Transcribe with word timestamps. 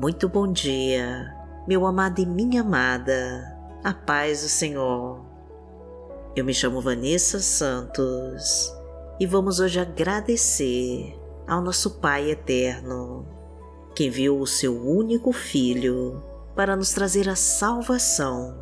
Muito 0.00 0.28
bom 0.28 0.46
dia, 0.46 1.34
meu 1.66 1.84
amado 1.84 2.20
e 2.20 2.24
minha 2.24 2.60
amada, 2.60 3.58
a 3.82 3.92
paz 3.92 4.42
do 4.42 4.48
Senhor. 4.48 5.26
Eu 6.36 6.44
me 6.44 6.54
chamo 6.54 6.80
Vanessa 6.80 7.40
Santos 7.40 8.72
e 9.18 9.26
vamos 9.26 9.58
hoje 9.58 9.80
agradecer 9.80 11.18
ao 11.48 11.60
nosso 11.60 11.98
Pai 11.98 12.30
Eterno, 12.30 13.26
que 13.92 14.04
enviou 14.04 14.40
o 14.40 14.46
seu 14.46 14.80
único 14.80 15.32
Filho 15.32 16.22
para 16.54 16.76
nos 16.76 16.92
trazer 16.92 17.28
a 17.28 17.34
salvação 17.34 18.56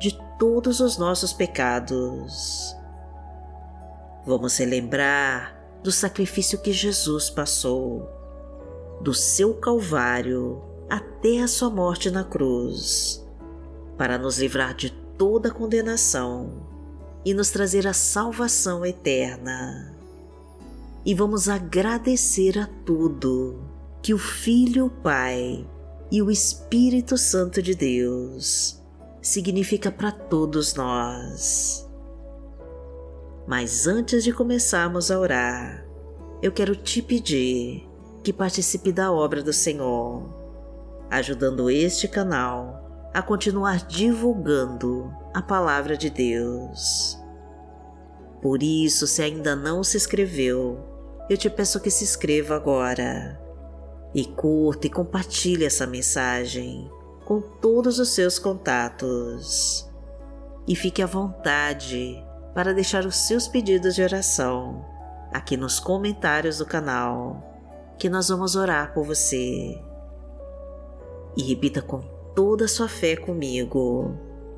de 0.00 0.18
todos 0.38 0.80
os 0.80 0.96
nossos 0.96 1.34
pecados. 1.34 2.74
Vamos 4.24 4.56
relembrar 4.56 5.54
do 5.82 5.92
sacrifício 5.92 6.58
que 6.58 6.72
Jesus 6.72 7.28
passou, 7.28 8.08
do 9.02 9.12
seu 9.12 9.52
Calvário 9.52 10.67
até 10.88 11.40
a 11.40 11.48
sua 11.48 11.70
morte 11.70 12.10
na 12.10 12.24
cruz, 12.24 13.24
para 13.96 14.18
nos 14.18 14.38
livrar 14.38 14.74
de 14.74 14.90
toda 14.90 15.50
condenação 15.50 16.66
e 17.24 17.34
nos 17.34 17.50
trazer 17.50 17.86
a 17.86 17.92
salvação 17.92 18.86
eterna. 18.86 19.94
E 21.04 21.14
vamos 21.14 21.48
agradecer 21.48 22.58
a 22.58 22.66
tudo 22.84 23.60
que 24.02 24.14
o 24.14 24.18
Filho, 24.18 24.86
o 24.86 24.90
Pai 24.90 25.66
e 26.10 26.22
o 26.22 26.30
Espírito 26.30 27.18
Santo 27.18 27.60
de 27.60 27.74
Deus 27.74 28.82
significa 29.20 29.90
para 29.90 30.10
todos 30.12 30.74
nós. 30.74 31.86
Mas 33.46 33.86
antes 33.86 34.22
de 34.22 34.32
começarmos 34.32 35.10
a 35.10 35.18
orar, 35.18 35.84
eu 36.42 36.52
quero 36.52 36.76
te 36.76 37.02
pedir 37.02 37.88
que 38.22 38.32
participe 38.32 38.92
da 38.92 39.10
obra 39.10 39.42
do 39.42 39.52
Senhor 39.52 40.37
ajudando 41.10 41.70
este 41.70 42.06
canal 42.08 42.84
a 43.12 43.22
continuar 43.22 43.86
divulgando 43.86 45.12
a 45.34 45.42
palavra 45.42 45.96
de 45.96 46.10
Deus. 46.10 47.18
Por 48.40 48.62
isso, 48.62 49.06
se 49.06 49.22
ainda 49.22 49.56
não 49.56 49.82
se 49.82 49.96
inscreveu, 49.96 50.78
eu 51.28 51.36
te 51.36 51.50
peço 51.50 51.80
que 51.80 51.90
se 51.90 52.04
inscreva 52.04 52.56
agora 52.56 53.40
e 54.14 54.24
curta 54.24 54.86
e 54.86 54.90
compartilhe 54.90 55.64
essa 55.64 55.86
mensagem 55.86 56.90
com 57.24 57.40
todos 57.40 57.98
os 57.98 58.10
seus 58.10 58.38
contatos. 58.38 59.88
E 60.66 60.76
fique 60.76 61.02
à 61.02 61.06
vontade 61.06 62.22
para 62.54 62.72
deixar 62.72 63.04
os 63.04 63.16
seus 63.16 63.48
pedidos 63.48 63.94
de 63.94 64.02
oração 64.02 64.84
aqui 65.32 65.56
nos 65.56 65.78
comentários 65.78 66.58
do 66.58 66.66
canal, 66.66 67.42
que 67.98 68.08
nós 68.08 68.28
vamos 68.28 68.56
orar 68.56 68.94
por 68.94 69.04
você 69.04 69.78
e 71.38 71.42
repita 71.42 71.80
com 71.80 72.00
toda 72.34 72.64
a 72.64 72.68
sua 72.68 72.88
fé 72.88 73.14
comigo 73.14 74.12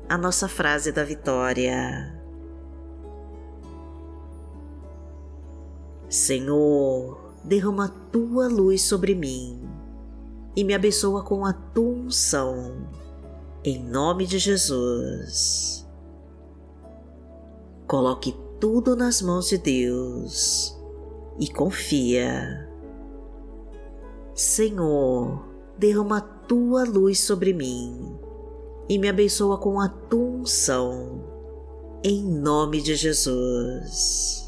a 0.09 0.17
nossa 0.17 0.47
frase 0.47 0.91
da 0.91 1.03
vitória. 1.03 2.19
Senhor, 6.09 7.35
derrama 7.43 7.85
a 7.85 7.89
tua 8.11 8.47
luz 8.47 8.81
sobre 8.81 9.13
mim 9.13 9.61
e 10.55 10.63
me 10.63 10.73
abençoa 10.73 11.23
com 11.23 11.45
a 11.45 11.53
tua 11.53 11.93
unção, 11.93 12.87
em 13.63 13.81
nome 13.81 14.25
de 14.25 14.39
Jesus. 14.39 15.87
Coloque 17.87 18.35
tudo 18.59 18.95
nas 18.95 19.21
mãos 19.21 19.49
de 19.49 19.57
Deus 19.59 20.75
e 21.39 21.47
confia. 21.47 22.67
Senhor, 24.33 25.50
derrama 25.77 26.17
a 26.17 26.21
tua 26.21 26.83
luz 26.83 27.19
sobre 27.19 27.53
mim 27.53 28.17
e 28.89 28.97
me 28.97 29.07
abençoa 29.07 29.57
com 29.57 29.79
a 29.79 29.87
tua 29.87 30.19
unção, 30.19 31.23
em 32.03 32.23
nome 32.23 32.81
de 32.81 32.95
Jesus. 32.95 34.41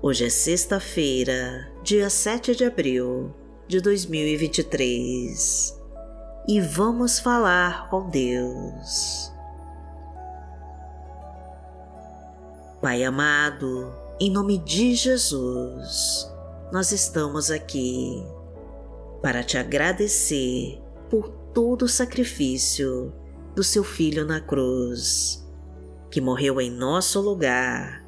Hoje 0.00 0.26
é 0.26 0.30
sexta-feira, 0.30 1.72
dia 1.82 2.10
7 2.10 2.54
de 2.54 2.64
abril 2.64 3.32
de 3.66 3.80
2023 3.80 5.82
e 6.46 6.60
vamos 6.60 7.18
falar 7.18 7.88
com 7.88 8.08
Deus. 8.08 9.33
Pai 12.84 13.02
amado, 13.02 13.90
em 14.20 14.30
nome 14.30 14.58
de 14.58 14.94
Jesus, 14.94 16.30
nós 16.70 16.92
estamos 16.92 17.50
aqui 17.50 18.22
para 19.22 19.42
te 19.42 19.56
agradecer 19.56 20.82
por 21.08 21.30
todo 21.54 21.86
o 21.86 21.88
sacrifício 21.88 23.10
do 23.54 23.64
seu 23.64 23.82
Filho 23.82 24.26
na 24.26 24.38
cruz, 24.38 25.42
que 26.10 26.20
morreu 26.20 26.60
em 26.60 26.70
nosso 26.70 27.22
lugar 27.22 28.04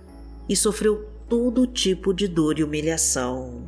e 0.47 0.55
sofreu 0.55 1.09
todo 1.27 1.67
tipo 1.67 2.13
de 2.13 2.29
dor 2.29 2.59
e 2.59 2.63
humilhação 2.63 3.67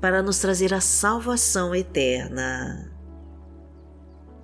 para 0.00 0.22
nos 0.22 0.38
trazer 0.38 0.72
a 0.72 0.80
salvação 0.80 1.74
eterna. 1.74 2.90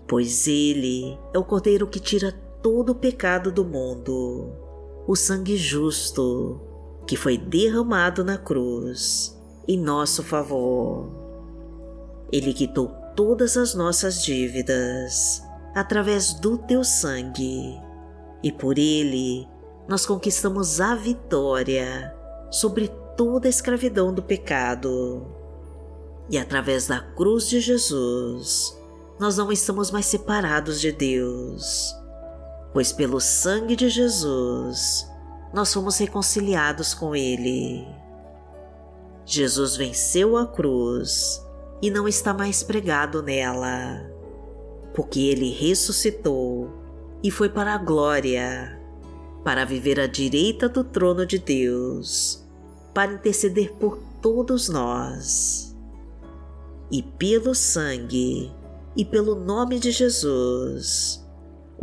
Pois 0.07 0.47
Ele 0.47 1.19
é 1.33 1.39
o 1.39 1.45
Cordeiro 1.45 1.87
que 1.87 1.99
tira 1.99 2.33
todo 2.63 2.91
o 2.91 2.95
pecado 2.95 3.51
do 3.51 3.65
mundo 3.65 4.62
o 5.07 5.17
sangue 5.17 5.57
justo 5.57 6.61
que 7.07 7.17
foi 7.17 7.37
derramado 7.37 8.23
na 8.23 8.39
cruz 8.39 9.39
em 9.67 9.79
nosso 9.79 10.23
favor. 10.23 11.11
Ele 12.31 12.53
quitou 12.53 12.89
todas 13.17 13.57
as 13.57 13.75
nossas 13.75 14.23
dívidas 14.23 15.43
através 15.75 16.35
do 16.35 16.57
teu 16.57 16.85
sangue 16.85 17.81
e 18.43 18.53
por 18.53 18.79
ele 18.79 19.47
nós 19.89 20.07
conquistamos 20.07 20.81
a 20.81 20.95
vitória 20.95 22.15
sobre 22.51 22.89
toda 23.17 23.49
a 23.49 23.51
escravidão 23.51 24.15
do 24.15 24.23
pecado. 24.23 25.27
E 26.31 26.39
através 26.39 26.87
da 26.87 27.01
cruz 27.01 27.49
de 27.49 27.61
Jesus, 27.61 28.79
nós 29.19 29.37
não 29.37 29.51
estamos 29.51 29.91
mais 29.91 30.07
separados 30.07 30.81
de 30.81 30.93
Deus 30.93 32.02
pois 32.73 32.93
pelo 32.93 33.21
sangue 33.21 33.77
de 33.77 33.89
Jesus 33.89 35.11
nós 35.53 35.73
fomos 35.73 35.99
reconciliados 35.99 36.95
com 36.95 37.15
Ele. 37.15 37.87
Jesus 39.25 39.77
venceu 39.77 40.37
a 40.37 40.47
cruz 40.47 41.45
e 41.81 41.91
não 41.91 42.09
está 42.09 42.33
mais 42.33 42.63
pregado 42.63 43.23
nela, 43.23 44.11
porque 44.95 45.21
Ele 45.21 45.51
ressuscitou 45.51 46.71
e 47.23 47.31
foi 47.31 47.49
para 47.49 47.75
a 47.75 47.79
glória, 47.79 48.81
para 49.45 49.65
viver 49.65 50.01
à 50.01 50.07
direita 50.07 50.69
do 50.69 50.83
trono 50.83 51.27
de 51.27 51.39
Deus, 51.39 52.43
para 52.95 53.13
interceder 53.13 53.73
por 53.75 53.99
todos 54.21 54.69
nós. 54.69 55.77
E 56.91 57.03
pelo 57.03 57.55
sangue 57.55 58.53
e 58.97 59.05
pelo 59.05 59.35
nome 59.35 59.79
de 59.79 59.91
Jesus, 59.91 61.22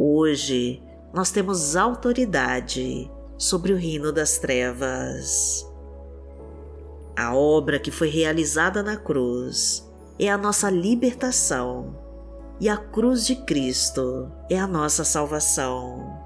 Hoje 0.02 0.82
nós 1.14 1.30
temos 1.30 1.76
autoridade 1.76 3.12
sobre 3.38 3.74
o 3.74 3.76
reino 3.76 4.14
das 4.14 4.38
trevas. 4.38 5.70
A 7.18 7.36
obra 7.36 7.78
que 7.78 7.92
foi 7.92 8.08
realizada 8.08 8.82
na 8.82 8.96
cruz 8.96 9.86
é 10.18 10.30
a 10.30 10.38
nossa 10.38 10.70
libertação 10.70 12.00
e 12.62 12.70
a 12.70 12.78
cruz 12.78 13.26
de 13.26 13.36
Cristo 13.44 14.32
é 14.50 14.58
a 14.58 14.66
nossa 14.66 15.04
salvação. 15.04 16.18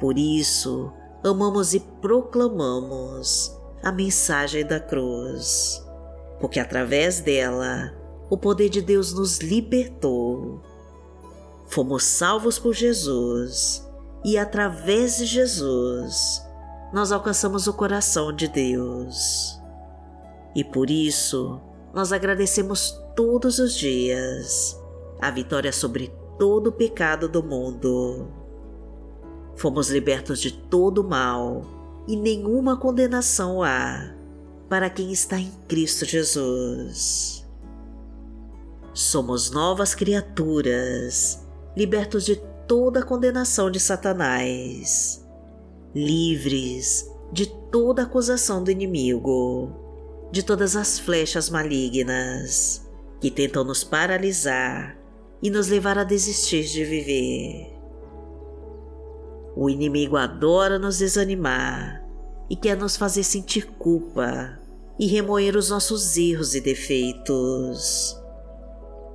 Por 0.00 0.18
isso, 0.18 0.92
amamos 1.22 1.72
e 1.72 1.78
proclamamos 1.78 3.56
a 3.80 3.92
mensagem 3.92 4.66
da 4.66 4.80
cruz, 4.80 5.80
porque 6.40 6.58
através 6.58 7.20
dela 7.20 7.92
o 8.28 8.36
poder 8.36 8.70
de 8.70 8.82
Deus 8.82 9.12
nos 9.12 9.38
libertou 9.38 10.71
fomos 11.72 12.04
salvos 12.04 12.58
por 12.58 12.74
Jesus 12.74 13.90
e 14.22 14.36
através 14.36 15.16
de 15.16 15.24
Jesus 15.24 16.46
nós 16.92 17.10
alcançamos 17.10 17.66
o 17.66 17.72
coração 17.72 18.30
de 18.30 18.46
Deus. 18.46 19.58
E 20.54 20.62
por 20.62 20.90
isso 20.90 21.58
nós 21.94 22.12
agradecemos 22.12 23.02
todos 23.16 23.58
os 23.58 23.74
dias 23.74 24.78
a 25.18 25.30
vitória 25.30 25.72
sobre 25.72 26.12
todo 26.38 26.66
o 26.66 26.72
pecado 26.72 27.26
do 27.26 27.42
mundo. 27.42 28.28
Fomos 29.56 29.88
libertos 29.88 30.40
de 30.40 30.52
todo 30.52 31.02
mal 31.02 31.62
e 32.06 32.16
nenhuma 32.16 32.76
condenação 32.76 33.62
há 33.62 34.14
para 34.68 34.90
quem 34.90 35.10
está 35.10 35.38
em 35.38 35.50
Cristo 35.68 36.04
Jesus. 36.04 37.46
Somos 38.92 39.50
novas 39.50 39.94
criaturas 39.94 41.42
libertos 41.76 42.24
de 42.24 42.36
toda 42.66 43.00
a 43.00 43.04
condenação 43.04 43.70
de 43.70 43.80
Satanás. 43.80 45.20
livres 45.94 47.10
de 47.32 47.46
toda 47.46 48.02
acusação 48.02 48.62
do 48.62 48.70
inimigo, 48.70 49.70
de 50.30 50.42
todas 50.42 50.76
as 50.76 50.98
flechas 50.98 51.50
malignas 51.50 52.86
que 53.20 53.30
tentam 53.30 53.64
nos 53.64 53.84
paralisar 53.84 54.98
e 55.42 55.50
nos 55.50 55.68
levar 55.68 55.98
a 55.98 56.04
desistir 56.04 56.64
de 56.64 56.84
viver. 56.84 57.72
O 59.54 59.68
inimigo 59.68 60.16
adora 60.16 60.78
nos 60.78 60.98
desanimar 60.98 62.02
e 62.48 62.56
quer 62.56 62.76
nos 62.76 62.96
fazer 62.96 63.22
sentir 63.22 63.66
culpa 63.78 64.58
e 64.98 65.06
remoer 65.06 65.56
os 65.56 65.70
nossos 65.70 66.16
erros 66.16 66.54
e 66.54 66.60
defeitos. 66.60 68.18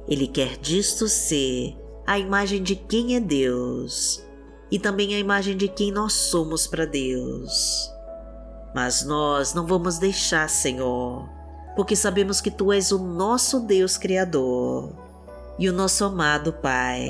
Ele 0.08 0.28
quer 0.28 0.58
disto 0.58 1.08
ser 1.08 1.76
a 2.08 2.18
imagem 2.18 2.64
de 2.64 2.74
quem 2.74 3.18
é 3.18 3.20
Deus 3.20 4.26
e 4.72 4.80
também 4.80 5.14
a 5.14 5.20
imagem 5.20 5.58
de 5.58 5.68
quem 5.68 5.92
nós 5.92 6.14
somos 6.14 6.66
para 6.66 6.86
Deus. 6.86 7.92
Mas 8.74 9.04
nós 9.04 9.54
não 9.54 9.68
vamos 9.68 9.98
deixar, 9.98 10.50
Senhor, 10.50 11.28
porque 11.76 11.98
sabemos 11.98 12.40
que 12.40 12.50
Tu 12.50 12.72
és 12.72 12.94
o 12.94 12.98
nosso 12.98 13.60
Deus 13.60 13.98
Criador 13.98 14.94
e 15.60 15.70
o 15.70 15.74
nosso 15.74 16.06
amado 16.06 16.54
Pai. 16.54 17.10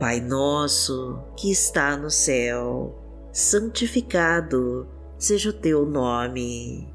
Pai 0.00 0.20
nosso 0.20 1.20
que 1.36 1.52
está 1.52 1.96
no 1.96 2.10
céu, 2.10 2.98
santificado 3.32 4.88
seja 5.16 5.50
o 5.50 5.52
teu 5.52 5.86
nome. 5.86 6.92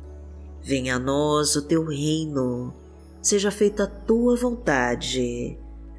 Venha 0.62 0.96
a 0.96 1.00
nós 1.00 1.56
o 1.56 1.62
teu 1.62 1.86
reino, 1.86 2.74
seja 3.22 3.52
feita 3.52 3.84
a 3.84 3.88
tua 3.88 4.36
vontade, 4.36 5.58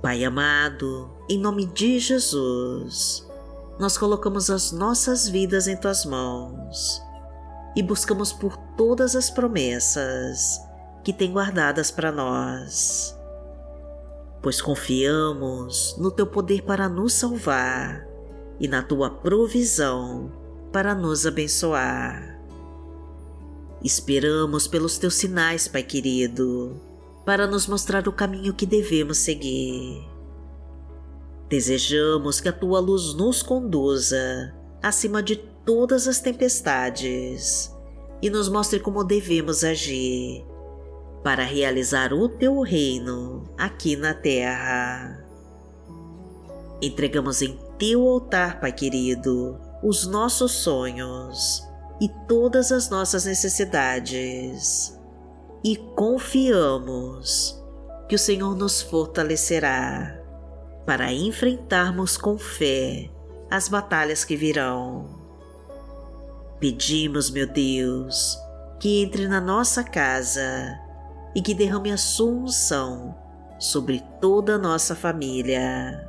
Pai 0.00 0.24
amado, 0.24 1.10
em 1.28 1.36
nome 1.36 1.66
de 1.66 1.98
Jesus, 1.98 3.26
nós 3.80 3.98
colocamos 3.98 4.48
as 4.48 4.70
nossas 4.70 5.28
vidas 5.28 5.66
em 5.66 5.76
Tuas 5.76 6.04
mãos 6.04 7.02
e 7.74 7.82
buscamos 7.82 8.32
por 8.32 8.56
todas 8.76 9.16
as 9.16 9.28
promessas 9.28 10.60
que 11.02 11.12
tem 11.12 11.32
guardadas 11.32 11.90
para 11.90 12.12
nós, 12.12 13.12
pois 14.40 14.60
confiamos 14.60 15.96
no 15.98 16.12
Teu 16.12 16.28
poder 16.28 16.62
para 16.62 16.88
nos 16.88 17.14
salvar 17.14 18.06
e 18.60 18.68
na 18.68 18.84
Tua 18.84 19.10
provisão 19.10 20.30
para 20.72 20.94
nos 20.94 21.26
abençoar. 21.26 22.38
Esperamos 23.82 24.68
pelos 24.68 24.96
Teus 24.96 25.14
sinais, 25.14 25.66
Pai 25.66 25.82
querido, 25.82 26.87
para 27.28 27.46
nos 27.46 27.66
mostrar 27.66 28.08
o 28.08 28.12
caminho 28.12 28.54
que 28.54 28.64
devemos 28.64 29.18
seguir. 29.18 30.02
Desejamos 31.46 32.40
que 32.40 32.48
a 32.48 32.52
Tua 32.54 32.80
luz 32.80 33.12
nos 33.12 33.42
conduza 33.42 34.54
acima 34.82 35.22
de 35.22 35.36
todas 35.36 36.08
as 36.08 36.20
tempestades 36.20 37.70
e 38.22 38.30
nos 38.30 38.48
mostre 38.48 38.80
como 38.80 39.04
devemos 39.04 39.62
agir 39.62 40.42
para 41.22 41.44
realizar 41.44 42.14
o 42.14 42.30
teu 42.30 42.62
reino 42.62 43.44
aqui 43.58 43.94
na 43.94 44.14
terra. 44.14 45.22
Entregamos 46.80 47.42
em 47.42 47.58
teu 47.76 48.08
altar, 48.08 48.58
Pai 48.58 48.72
querido, 48.72 49.60
os 49.82 50.06
nossos 50.06 50.52
sonhos 50.52 51.62
e 52.00 52.08
todas 52.26 52.72
as 52.72 52.88
nossas 52.88 53.26
necessidades 53.26 54.97
e 55.64 55.76
confiamos 55.76 57.62
que 58.08 58.14
o 58.14 58.18
Senhor 58.18 58.56
nos 58.56 58.80
fortalecerá 58.80 60.18
para 60.86 61.12
enfrentarmos 61.12 62.16
com 62.16 62.38
fé 62.38 63.10
as 63.50 63.68
batalhas 63.68 64.24
que 64.24 64.36
virão. 64.36 65.18
Pedimos, 66.58 67.30
meu 67.30 67.46
Deus, 67.46 68.38
que 68.80 69.02
entre 69.02 69.28
na 69.28 69.40
nossa 69.40 69.84
casa 69.84 70.78
e 71.34 71.42
que 71.42 71.54
derrame 71.54 71.92
a 71.92 71.96
sua 71.96 72.32
unção 72.32 73.14
sobre 73.58 74.02
toda 74.20 74.54
a 74.54 74.58
nossa 74.58 74.94
família. 74.94 76.08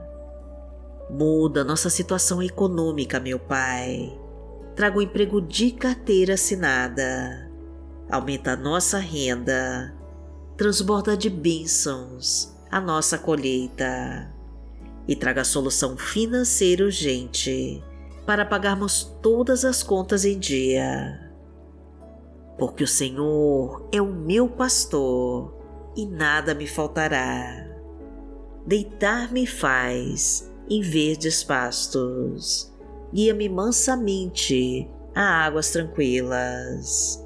Muda 1.10 1.64
nossa 1.64 1.90
situação 1.90 2.42
econômica, 2.42 3.20
meu 3.20 3.40
Pai. 3.40 4.18
Traga 4.76 4.98
o 4.98 5.00
um 5.00 5.02
emprego 5.02 5.42
de 5.42 5.72
carteira 5.72 6.36
assinada. 6.36 7.49
Aumenta 8.10 8.54
a 8.54 8.58
nossa 8.58 8.98
renda. 8.98 9.96
Transborda 10.58 11.16
de 11.16 11.30
bênçãos 11.30 12.56
a 12.72 12.80
nossa 12.80 13.18
colheita. 13.18 14.34
E 15.08 15.16
traga 15.16 15.44
solução 15.44 15.98
financeira 15.98 16.84
urgente 16.84 17.84
para 18.26 18.46
pagarmos 18.46 19.04
todas 19.22 19.66
as 19.66 19.82
contas 19.82 20.24
em 20.24 20.38
dia 20.38 21.30
porque 22.60 22.84
o 22.84 22.88
Senhor 22.88 23.88
é 23.92 24.02
o 24.02 24.14
meu 24.14 24.50
pastor 24.50 25.56
e 25.96 26.06
nada 26.06 26.54
me 26.54 26.68
faltará. 26.68 27.66
Deitar-me 28.68 29.48
faz 29.48 30.52
em 30.70 30.82
verdes 30.82 31.44
pastos, 31.44 32.72
guia-me 33.14 33.48
mansamente 33.48 34.88
a 35.16 35.46
águas 35.46 35.72
tranquilas. 35.72 37.26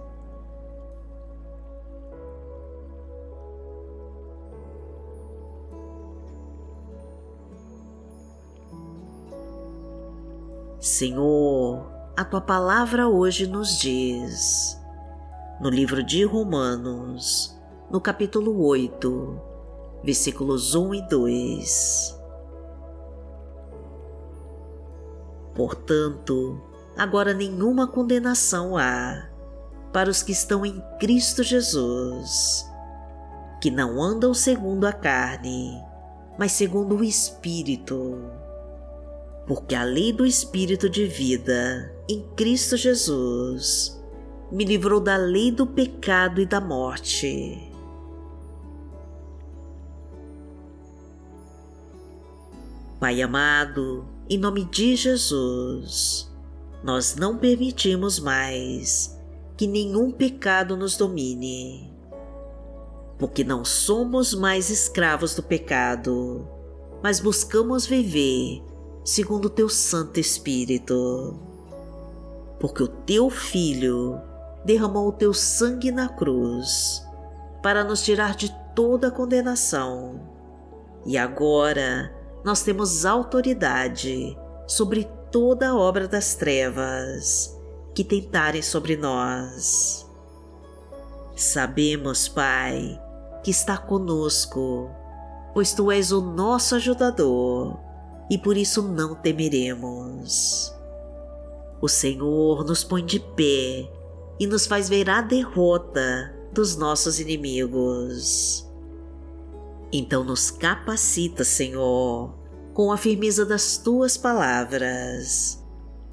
Senhor, 10.81 11.91
a 12.17 12.25
tua 12.25 12.41
palavra 12.41 13.07
hoje 13.07 13.45
nos 13.45 13.77
diz, 13.77 14.81
no 15.59 15.69
livro 15.69 16.01
de 16.01 16.23
Romanos, 16.23 17.55
no 17.91 18.01
capítulo 18.01 18.65
8, 18.65 19.39
versículos 20.03 20.73
1 20.73 20.95
e 20.95 21.01
2. 21.07 22.19
Portanto, 25.53 26.59
agora 26.97 27.31
nenhuma 27.31 27.85
condenação 27.85 28.75
há 28.75 29.29
para 29.93 30.09
os 30.09 30.23
que 30.23 30.31
estão 30.31 30.65
em 30.65 30.83
Cristo 30.99 31.43
Jesus, 31.43 32.67
que 33.61 33.69
não 33.69 34.01
andam 34.01 34.33
segundo 34.33 34.87
a 34.87 34.91
carne, 34.91 35.79
mas 36.39 36.53
segundo 36.53 36.95
o 36.95 37.03
Espírito 37.03 38.40
porque 39.45 39.75
a 39.75 39.83
lei 39.83 40.13
do 40.13 40.25
Espírito 40.25 40.89
de 40.89 41.05
vida 41.05 41.93
em 42.07 42.21
Cristo 42.35 42.77
Jesus 42.77 43.99
me 44.51 44.65
livrou 44.65 44.99
da 44.99 45.15
lei 45.15 45.51
do 45.51 45.65
pecado 45.65 46.41
e 46.41 46.45
da 46.45 46.59
morte. 46.59 47.71
Pai 52.99 53.21
amado, 53.21 54.05
em 54.29 54.37
nome 54.37 54.63
de 54.65 54.95
Jesus, 54.95 56.31
nós 56.83 57.15
não 57.15 57.37
permitimos 57.37 58.19
mais 58.19 59.17
que 59.57 59.65
nenhum 59.65 60.11
pecado 60.11 60.77
nos 60.77 60.97
domine, 60.97 61.91
porque 63.17 63.43
não 63.43 63.65
somos 63.65 64.33
mais 64.35 64.69
escravos 64.69 65.33
do 65.33 65.41
pecado, 65.41 66.47
mas 67.01 67.19
buscamos 67.19 67.85
viver 67.85 68.63
segundo 69.03 69.45
o 69.45 69.49
teu 69.49 69.67
Santo 69.69 70.19
Espírito. 70.19 71.39
Porque 72.59 72.83
o 72.83 72.87
teu 72.87 73.29
Filho 73.29 74.19
derramou 74.63 75.07
o 75.07 75.13
teu 75.13 75.33
sangue 75.33 75.91
na 75.91 76.07
cruz 76.09 77.03
para 77.63 77.83
nos 77.83 78.03
tirar 78.03 78.35
de 78.35 78.53
toda 78.75 79.11
condenação. 79.11 80.21
E 81.05 81.17
agora 81.17 82.13
nós 82.43 82.61
temos 82.61 83.05
autoridade 83.05 84.37
sobre 84.67 85.09
toda 85.31 85.69
a 85.69 85.75
obra 85.75 86.07
das 86.07 86.35
trevas 86.35 87.57
que 87.95 88.03
tentarem 88.03 88.61
sobre 88.61 88.95
nós. 88.95 90.07
Sabemos, 91.35 92.27
Pai, 92.27 93.01
que 93.43 93.49
está 93.49 93.77
conosco, 93.77 94.91
pois 95.53 95.73
Tu 95.73 95.91
és 95.91 96.11
o 96.11 96.21
nosso 96.21 96.75
ajudador 96.75 97.90
e 98.31 98.37
por 98.37 98.55
isso 98.55 98.81
não 98.81 99.13
temeremos. 99.13 100.73
O 101.81 101.89
Senhor 101.89 102.63
nos 102.63 102.81
põe 102.81 103.05
de 103.05 103.19
pé 103.19 103.91
e 104.39 104.47
nos 104.47 104.65
faz 104.65 104.87
ver 104.87 105.09
a 105.09 105.21
derrota 105.21 106.33
dos 106.53 106.77
nossos 106.77 107.19
inimigos. 107.19 108.65
Então 109.91 110.23
nos 110.23 110.49
capacita, 110.49 111.43
Senhor, 111.43 112.33
com 112.73 112.93
a 112.93 112.97
firmeza 112.97 113.45
das 113.45 113.77
tuas 113.77 114.15
palavras, 114.15 115.61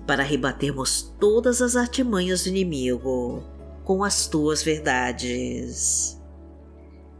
para 0.04 0.24
rebatermos 0.24 1.14
todas 1.20 1.62
as 1.62 1.76
artimanhas 1.76 2.42
do 2.42 2.48
inimigo 2.48 3.44
com 3.84 4.02
as 4.02 4.26
tuas 4.26 4.60
verdades. 4.60 6.20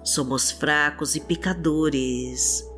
Somos 0.03 0.51
fracos 0.51 1.15
e 1.15 1.21
pecadores, 1.21 2.69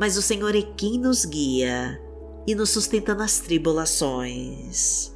mas 0.00 0.16
o 0.16 0.22
Senhor 0.22 0.56
é 0.56 0.62
quem 0.62 0.98
nos 0.98 1.26
guia 1.26 2.00
e 2.46 2.54
nos 2.54 2.70
sustenta 2.70 3.14
nas 3.14 3.38
tribulações. 3.40 5.14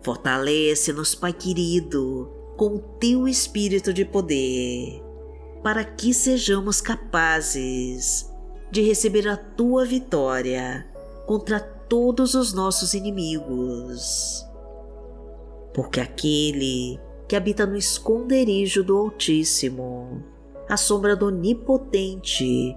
Fortalece-nos, 0.00 1.16
Pai 1.16 1.32
querido, 1.32 2.30
com 2.56 2.76
o 2.76 2.78
teu 2.78 3.26
espírito 3.26 3.92
de 3.92 4.04
poder, 4.04 5.02
para 5.60 5.82
que 5.82 6.14
sejamos 6.14 6.80
capazes 6.80 8.32
de 8.70 8.80
receber 8.80 9.26
a 9.26 9.36
tua 9.36 9.84
vitória 9.84 10.86
contra 11.26 11.58
todos 11.58 12.34
os 12.34 12.52
nossos 12.52 12.94
inimigos. 12.94 14.46
Porque 15.74 15.98
aquele 15.98 17.00
que 17.26 17.34
habita 17.34 17.66
no 17.66 17.76
esconderijo 17.76 18.84
do 18.84 18.96
Altíssimo, 18.96 20.22
a 20.68 20.76
sombra 20.76 21.16
do 21.16 21.26
Onipotente, 21.26 22.76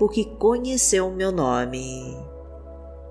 porque 0.00 0.24
conheceu 0.24 1.08
o 1.08 1.14
meu 1.14 1.30
nome. 1.30 2.16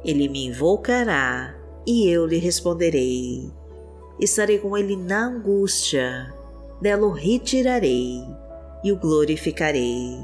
Ele 0.04 0.28
me 0.28 0.48
invocará 0.48 1.56
e 1.86 2.10
eu 2.10 2.26
lhe 2.26 2.40
responderei. 2.40 3.54
Estarei 4.20 4.58
com 4.58 4.76
ele 4.76 4.96
na 4.96 5.28
angústia, 5.28 6.34
dela 6.82 7.06
o 7.06 7.12
retirarei 7.12 8.24
e 8.84 8.92
o 8.92 8.98
glorificarei. 8.98 10.18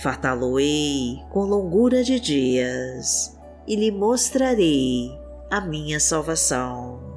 Fartá-lo-ei 0.00 1.18
com 1.30 1.40
longura 1.40 2.04
de 2.04 2.20
dias 2.20 3.36
e 3.66 3.74
lhe 3.74 3.90
mostrarei 3.90 5.10
a 5.50 5.60
minha 5.60 5.98
salvação. 5.98 7.09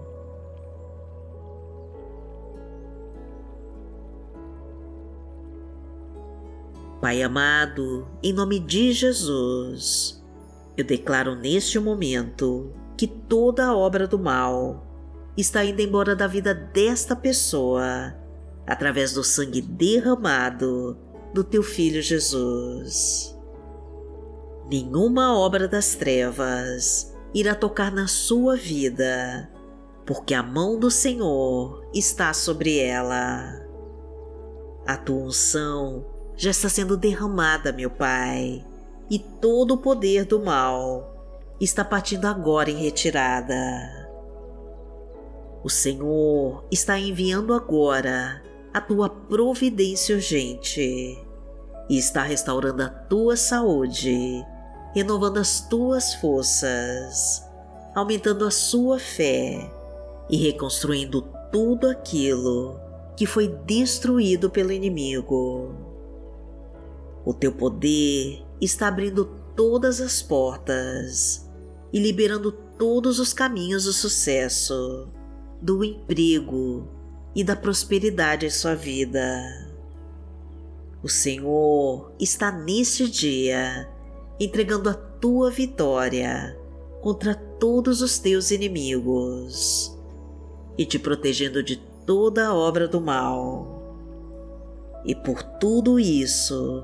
Pai 7.03 7.22
amado, 7.22 8.07
em 8.24 8.31
nome 8.31 8.62
de 8.62 8.93
Jesus, 8.93 10.24
eu 10.77 10.86
declaro 10.86 11.36
neste 11.36 11.77
momento 11.77 12.72
que 12.95 13.05
toda 13.05 13.65
a 13.65 13.75
obra 13.75 14.07
do 14.07 14.17
mal 14.17 14.88
está 15.36 15.65
indo 15.65 15.81
embora 15.81 16.15
da 16.15 16.27
vida 16.27 16.53
desta 16.53 17.13
pessoa 17.13 18.15
através 18.65 19.12
do 19.12 19.22
sangue 19.22 19.60
derramado 19.60 20.98
do 21.33 21.43
teu 21.43 21.62
Filho 21.62 22.01
Jesus. 22.01 23.38
Nenhuma 24.72 25.38
obra 25.38 25.67
das 25.67 25.95
trevas 25.95 27.13
irá 27.33 27.53
tocar 27.53 27.91
na 27.91 28.07
sua 28.07 28.55
vida, 28.55 29.51
porque 30.05 30.33
a 30.33 30.41
mão 30.41 30.79
do 30.79 30.89
Senhor 30.89 31.86
está 31.93 32.31
sobre 32.31 32.79
ela. 32.79 33.62
A 34.88 34.95
tua 34.95 35.17
unção 35.17 36.12
já 36.35 36.51
está 36.51 36.67
sendo 36.69 36.97
derramada, 36.97 37.71
meu 37.71 37.89
Pai, 37.89 38.65
e 39.09 39.19
todo 39.19 39.75
o 39.75 39.77
poder 39.77 40.25
do 40.25 40.39
mal 40.39 41.13
está 41.59 41.83
partindo 41.83 42.25
agora 42.25 42.69
em 42.69 42.81
retirada. 42.81 43.55
O 45.63 45.69
Senhor 45.69 46.65
está 46.69 46.99
enviando 46.99 47.53
agora 47.53 48.43
a 48.73 48.81
tua 48.81 49.09
providência 49.09 50.15
urgente 50.15 51.17
e 51.89 51.97
está 51.97 52.23
restaurando 52.23 52.83
a 52.83 52.89
tua 52.89 53.37
saúde, 53.37 54.43
renovando 54.93 55.37
as 55.37 55.61
tuas 55.61 56.15
forças, 56.15 57.43
aumentando 57.95 58.45
a 58.45 58.51
sua 58.51 58.99
fé 58.99 59.71
e 60.29 60.37
reconstruindo 60.37 61.21
tudo 61.51 61.87
aquilo 61.87 62.79
que 63.15 63.25
foi 63.25 63.47
destruído 63.47 64.49
pelo 64.49 64.71
inimigo. 64.71 65.92
O 67.25 67.33
teu 67.33 67.51
poder 67.51 68.43
está 68.59 68.87
abrindo 68.87 69.25
todas 69.55 70.01
as 70.01 70.21
portas 70.21 71.49
e 71.91 71.99
liberando 71.99 72.51
todos 72.77 73.19
os 73.19 73.31
caminhos 73.31 73.85
do 73.85 73.93
sucesso, 73.93 75.07
do 75.61 75.83
emprego 75.83 76.87
e 77.35 77.43
da 77.43 77.55
prosperidade 77.55 78.45
em 78.45 78.49
sua 78.49 78.75
vida. 78.75 79.41
O 81.01 81.09
Senhor 81.09 82.11
está 82.19 82.51
neste 82.51 83.09
dia 83.09 83.89
entregando 84.39 84.89
a 84.89 84.93
tua 84.93 85.49
vitória 85.49 86.57
contra 87.01 87.35
todos 87.35 88.01
os 88.01 88.17
teus 88.19 88.51
inimigos 88.51 89.97
e 90.77 90.85
te 90.85 90.97
protegendo 90.97 91.61
de 91.61 91.77
toda 92.05 92.47
a 92.47 92.53
obra 92.53 92.87
do 92.87 92.99
mal. 92.99 93.81
E 95.05 95.13
por 95.13 95.43
tudo 95.43 95.99
isso, 95.99 96.83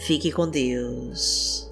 Fique 0.00 0.32
com 0.32 0.48
Deus. 0.48 1.69